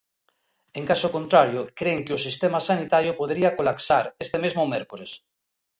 En 0.79 0.83
caso 0.91 1.13
contrario, 1.17 1.61
cren 1.79 1.99
que 2.05 2.15
o 2.17 2.23
sistema 2.27 2.59
sanitario 2.69 3.17
podería 3.21 3.55
colapsar 3.57 4.05
este 4.25 4.37
mesmo 4.43 4.63
mércores. 4.73 5.11